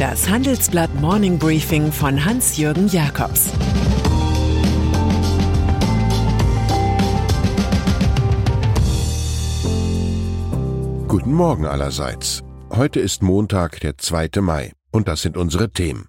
[0.00, 3.50] Das Handelsblatt Morning Briefing von Hans-Jürgen Jakobs
[11.06, 12.42] Guten Morgen allerseits.
[12.70, 14.40] Heute ist Montag, der 2.
[14.40, 16.08] Mai, und das sind unsere Themen.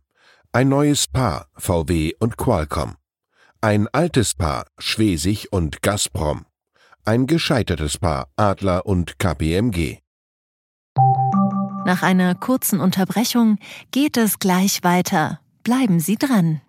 [0.54, 2.96] Ein neues Paar, VW und Qualcomm.
[3.60, 6.46] Ein altes Paar, Schwesig und Gazprom.
[7.04, 9.98] Ein gescheitertes Paar, Adler und KPMG.
[11.84, 13.58] Nach einer kurzen Unterbrechung
[13.90, 15.40] geht es gleich weiter.
[15.64, 16.62] Bleiben Sie dran.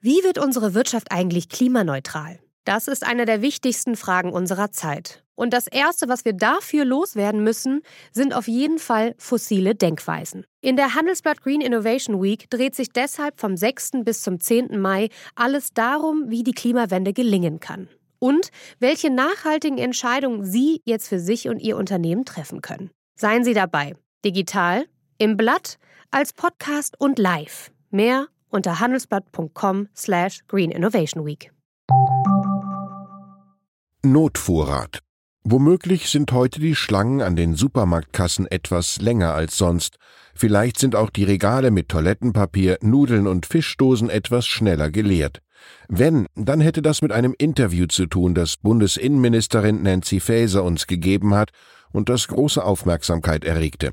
[0.00, 2.38] Wie wird unsere Wirtschaft eigentlich klimaneutral?
[2.64, 5.24] Das ist eine der wichtigsten Fragen unserer Zeit.
[5.34, 7.80] Und das Erste, was wir dafür loswerden müssen,
[8.12, 10.44] sind auf jeden Fall fossile Denkweisen.
[10.60, 13.92] In der Handelsblatt Green Innovation Week dreht sich deshalb vom 6.
[14.04, 14.78] bis zum 10.
[14.78, 17.88] Mai alles darum, wie die Klimawende gelingen kann.
[18.18, 22.90] Und welche nachhaltigen Entscheidungen Sie jetzt für sich und Ihr Unternehmen treffen können.
[23.16, 23.94] Seien Sie dabei.
[24.24, 24.86] Digital,
[25.18, 25.78] im Blatt,
[26.10, 27.70] als Podcast und live.
[27.90, 31.52] Mehr unter handelsblatt.com slash Green Innovation Week.
[34.02, 35.00] Notvorrat.
[35.44, 39.96] Womöglich sind heute die Schlangen an den Supermarktkassen etwas länger als sonst.
[40.34, 45.40] Vielleicht sind auch die Regale mit Toilettenpapier, Nudeln und Fischdosen etwas schneller geleert.
[45.88, 51.34] Wenn, dann hätte das mit einem Interview zu tun, das Bundesinnenministerin Nancy Faeser uns gegeben
[51.34, 51.50] hat
[51.92, 53.92] und das große Aufmerksamkeit erregte.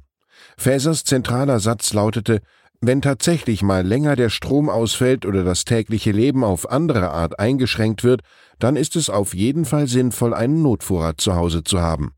[0.58, 2.42] Faesers zentraler Satz lautete,
[2.82, 8.04] wenn tatsächlich mal länger der Strom ausfällt oder das tägliche Leben auf andere Art eingeschränkt
[8.04, 8.22] wird,
[8.58, 12.14] dann ist es auf jeden Fall sinnvoll, einen Notvorrat zu Hause zu haben.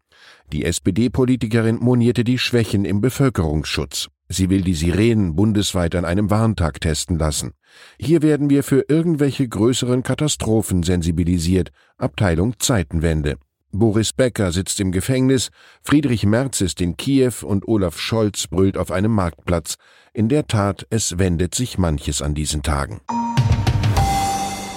[0.53, 4.07] Die SPD-Politikerin monierte die Schwächen im Bevölkerungsschutz.
[4.29, 7.51] Sie will die Sirenen bundesweit an einem Warntag testen lassen.
[7.99, 11.71] Hier werden wir für irgendwelche größeren Katastrophen sensibilisiert.
[11.97, 13.35] Abteilung Zeitenwende.
[13.75, 15.49] Boris Becker sitzt im Gefängnis,
[15.81, 19.77] Friedrich Merz ist in Kiew und Olaf Scholz brüllt auf einem Marktplatz.
[20.13, 23.01] In der Tat, es wendet sich manches an diesen Tagen.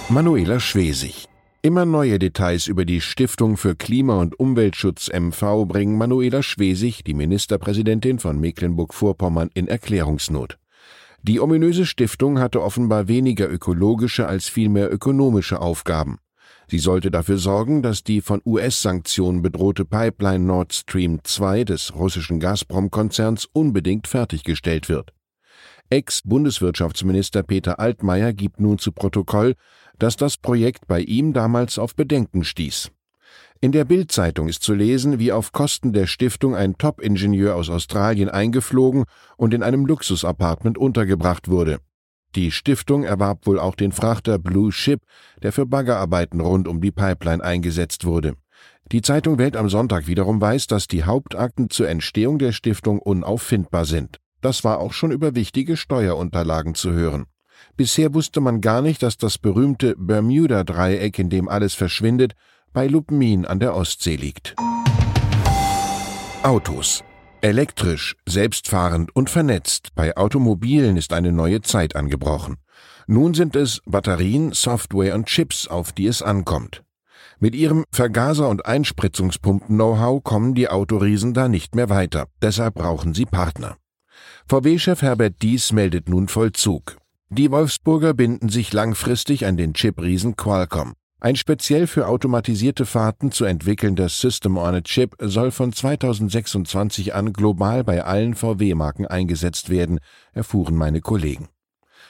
[0.09, 1.28] Manuela Schwesig
[1.60, 7.12] Immer neue Details über die Stiftung für Klima- und Umweltschutz MV bringen Manuela Schwesig, die
[7.12, 10.59] Ministerpräsidentin von Mecklenburg-Vorpommern, in Erklärungsnot.
[11.22, 16.19] Die ominöse Stiftung hatte offenbar weniger ökologische als vielmehr ökonomische Aufgaben.
[16.69, 22.41] Sie sollte dafür sorgen, dass die von US-Sanktionen bedrohte Pipeline Nord Stream 2 des russischen
[22.41, 25.12] Gazprom-Konzerns unbedingt fertiggestellt wird.
[25.91, 29.55] Ex-Bundeswirtschaftsminister Peter Altmaier gibt nun zu Protokoll,
[29.99, 32.91] dass das Projekt bei ihm damals auf Bedenken stieß.
[33.60, 38.28] In der Bild-Zeitung ist zu lesen, wie auf Kosten der Stiftung ein Top-Ingenieur aus Australien
[38.28, 39.05] eingeflogen
[39.37, 41.78] und in einem Luxusapartment untergebracht wurde.
[42.36, 45.00] Die Stiftung erwarb wohl auch den Frachter Blue Ship,
[45.42, 48.34] der für Baggerarbeiten rund um die Pipeline eingesetzt wurde.
[48.92, 53.86] Die Zeitung Welt am Sonntag wiederum weiß, dass die Hauptakten zur Entstehung der Stiftung unauffindbar
[53.86, 54.19] sind.
[54.42, 57.25] Das war auch schon über wichtige Steuerunterlagen zu hören.
[57.78, 62.34] Bisher wusste man gar nicht, dass das berühmte Bermuda-Dreieck, in dem alles verschwindet,
[62.75, 64.54] bei Lubmin an der Ostsee liegt.
[66.42, 67.02] Autos.
[67.46, 69.90] Elektrisch, selbstfahrend und vernetzt.
[69.94, 72.56] Bei Automobilen ist eine neue Zeit angebrochen.
[73.06, 76.82] Nun sind es Batterien, Software und Chips, auf die es ankommt.
[77.38, 82.26] Mit ihrem Vergaser- und Einspritzungspumpen-Know-how kommen die Autoriesen da nicht mehr weiter.
[82.42, 83.76] Deshalb brauchen sie Partner.
[84.48, 86.96] VW-Chef Herbert Dies meldet nun Vollzug.
[87.28, 90.94] Die Wolfsburger binden sich langfristig an den Chip-Riesen Qualcomm.
[91.19, 97.32] Ein speziell für automatisierte Fahrten zu entwickelnder System on a Chip soll von 2026 an
[97.32, 99.99] global bei allen VW-Marken eingesetzt werden,
[100.34, 101.49] erfuhren meine Kollegen.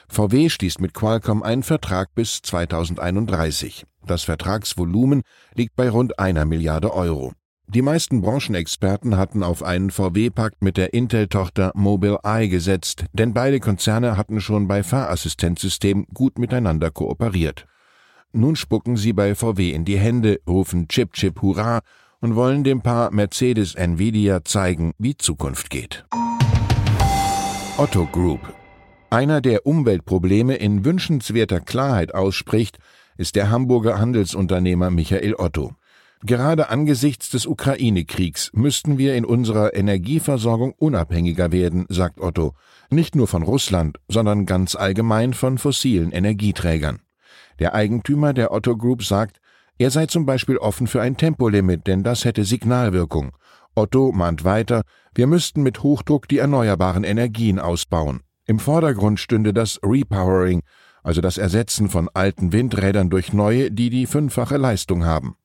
[0.09, 3.85] VW schließt mit Qualcomm einen Vertrag bis 2031.
[4.05, 5.21] Das Vertragsvolumen
[5.53, 7.31] liegt bei rund einer Milliarde Euro.
[7.69, 14.17] Die meisten Branchenexperten hatten auf einen VW-Pakt mit der Intel-Tochter Mobileye gesetzt, denn beide Konzerne
[14.17, 17.67] hatten schon bei Fahrassistenzsystemen gut miteinander kooperiert.
[18.33, 21.79] Nun spucken sie bei VW in die Hände, rufen Chip Chip Hurra
[22.19, 26.05] und wollen dem Paar Mercedes Nvidia zeigen, wie Zukunft geht.
[27.77, 28.53] Otto Group.
[29.09, 32.79] Einer, der Umweltprobleme in wünschenswerter Klarheit ausspricht,
[33.17, 35.73] ist der Hamburger Handelsunternehmer Michael Otto.
[36.23, 42.53] Gerade angesichts des Ukraine-Kriegs müssten wir in unserer Energieversorgung unabhängiger werden, sagt Otto,
[42.89, 46.99] nicht nur von Russland, sondern ganz allgemein von fossilen Energieträgern.
[47.59, 49.39] Der Eigentümer der Otto Group sagt,
[49.79, 53.31] er sei zum Beispiel offen für ein Tempolimit, denn das hätte Signalwirkung.
[53.75, 54.81] Otto mahnt weiter,
[55.13, 58.21] wir müssten mit Hochdruck die erneuerbaren Energien ausbauen.
[58.45, 60.63] Im Vordergrund stünde das Repowering,
[61.03, 65.35] also das Ersetzen von alten Windrädern durch neue, die die fünffache Leistung haben.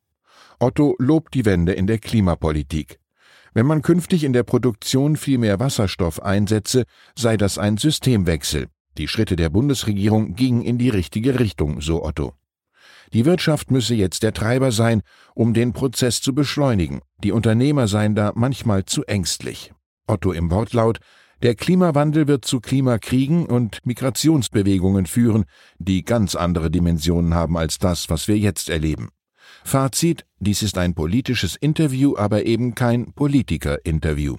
[0.58, 2.98] Otto lobt die Wende in der Klimapolitik.
[3.54, 8.68] Wenn man künftig in der Produktion viel mehr Wasserstoff einsetze, sei das ein Systemwechsel.
[8.98, 12.34] Die Schritte der Bundesregierung gingen in die richtige Richtung, so Otto.
[13.12, 15.02] Die Wirtschaft müsse jetzt der Treiber sein,
[15.34, 17.00] um den Prozess zu beschleunigen.
[17.22, 19.72] Die Unternehmer seien da manchmal zu ängstlich.
[20.06, 20.98] Otto im Wortlaut
[21.42, 25.44] Der Klimawandel wird zu Klimakriegen und Migrationsbewegungen führen,
[25.78, 29.08] die ganz andere Dimensionen haben als das, was wir jetzt erleben.
[29.64, 34.36] Fazit, dies ist ein politisches Interview, aber eben kein Politiker-Interview.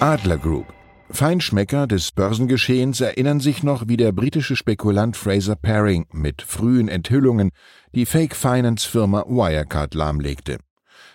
[0.00, 0.66] Adler Group
[1.14, 7.50] Feinschmecker des Börsengeschehens erinnern sich noch, wie der britische Spekulant Fraser Paring mit frühen Enthüllungen
[7.94, 10.58] die Fake-Finance-Firma Wirecard lahmlegte.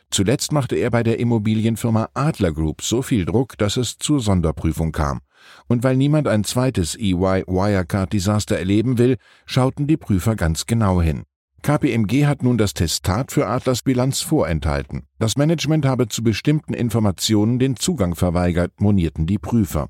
[0.10, 4.94] Zuletzt machte er bei der Immobilienfirma Adler Group so viel Druck, dass es zur Sonderprüfung
[4.94, 5.20] kam.
[5.68, 11.02] Und weil niemand ein zweites EY Wirecard Desaster erleben will, schauten die Prüfer ganz genau
[11.02, 11.24] hin.
[11.62, 15.04] KPMG hat nun das Testat für Adlers Bilanz vorenthalten.
[15.20, 19.90] Das Management habe zu bestimmten Informationen den Zugang verweigert, monierten die Prüfer.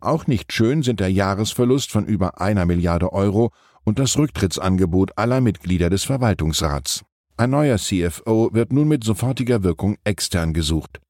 [0.00, 3.52] Auch nicht schön sind der Jahresverlust von über einer Milliarde Euro
[3.84, 7.04] und das Rücktrittsangebot aller Mitglieder des Verwaltungsrats.
[7.36, 11.00] Ein neuer CFO wird nun mit sofortiger Wirkung extern gesucht.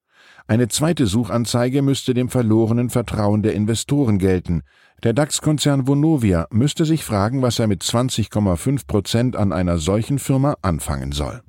[0.48, 4.62] Eine zweite Suchanzeige müsste dem verlorenen Vertrauen der Investoren gelten.
[5.02, 10.54] Der DAX-Konzern Vonovia müsste sich fragen, was er mit 20,5 Prozent an einer solchen Firma
[10.62, 11.42] anfangen soll.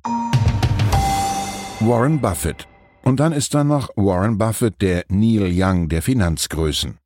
[1.78, 2.66] Warren Buffett.
[3.02, 6.98] Und dann ist da noch Warren Buffett, der Neil Young der Finanzgrößen.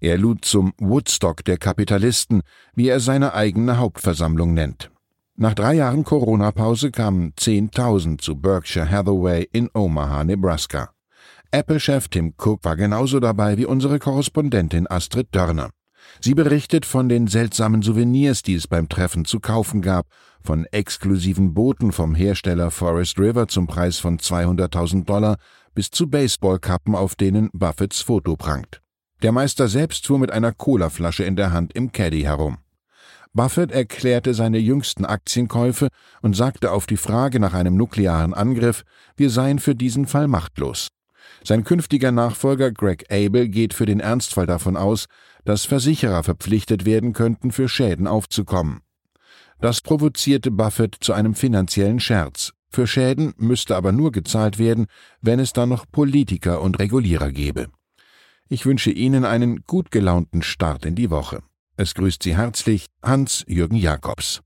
[0.00, 2.42] Er lud zum Woodstock der Kapitalisten,
[2.74, 4.92] wie er seine eigene Hauptversammlung nennt.
[5.36, 10.90] Nach drei Jahren Corona-Pause kamen 10.000 zu Berkshire Hathaway in Omaha, Nebraska.
[11.52, 15.70] Apple-Chef Tim Cook war genauso dabei wie unsere Korrespondentin Astrid Dörner.
[16.20, 20.06] Sie berichtet von den seltsamen Souvenirs, die es beim Treffen zu kaufen gab,
[20.40, 25.38] von exklusiven Booten vom Hersteller Forest River zum Preis von 200.000 Dollar
[25.74, 28.80] bis zu Baseballkappen, auf denen Buffetts Foto prangt.
[29.22, 32.58] Der Meister selbst fuhr mit einer Colaflasche in der Hand im Caddy herum.
[33.32, 35.88] Buffett erklärte seine jüngsten Aktienkäufe
[36.22, 38.84] und sagte auf die Frage nach einem nuklearen Angriff,
[39.16, 40.90] wir seien für diesen Fall machtlos.
[41.44, 45.06] Sein künftiger Nachfolger Greg Abel geht für den Ernstfall davon aus,
[45.44, 48.80] dass Versicherer verpflichtet werden könnten, für Schäden aufzukommen.
[49.60, 52.52] Das provozierte Buffett zu einem finanziellen Scherz.
[52.70, 54.86] Für Schäden müsste aber nur gezahlt werden,
[55.20, 57.68] wenn es dann noch Politiker und Regulierer gäbe.
[58.48, 61.42] Ich wünsche Ihnen einen gut gelaunten Start in die Woche.
[61.76, 64.40] Es grüßt Sie herzlich Hans-Jürgen Jakobs.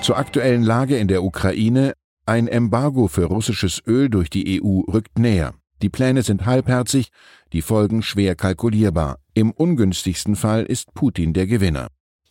[0.00, 1.92] Zur aktuellen Lage in der Ukraine
[2.28, 5.54] ein Embargo für russisches Öl durch die EU rückt näher.
[5.80, 7.10] Die Pläne sind halbherzig,
[7.52, 9.20] die Folgen schwer kalkulierbar.
[9.34, 11.88] Im ungünstigsten Fall ist Putin der Gewinner.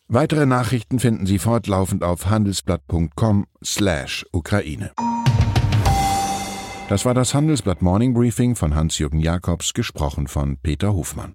[0.07, 4.91] Weitere Nachrichten finden Sie fortlaufend auf handelsblatt.com/Ukraine.
[6.89, 11.33] Das war das Handelsblatt Morning Briefing von Hans-Jürgen Jakobs, gesprochen von Peter Hofmann.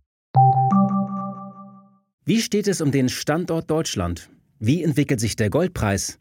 [2.24, 4.30] Wie steht es um den Standort Deutschland?
[4.60, 6.20] Wie entwickelt sich der Goldpreis?